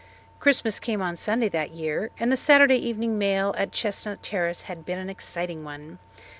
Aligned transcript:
Christmas 0.39 0.79
came 0.79 0.99
on 0.99 1.15
Sunday 1.15 1.47
that 1.47 1.73
year 1.75 2.09
and 2.19 2.31
the 2.31 2.35
Saturday 2.35 2.73
evening 2.77 3.19
mail 3.19 3.53
at 3.55 3.71
Chestnut 3.71 4.23
Terrace 4.23 4.63
had 4.63 4.83
been 4.83 4.97
an 4.97 5.11
exciting 5.11 5.63
one. 5.63 5.99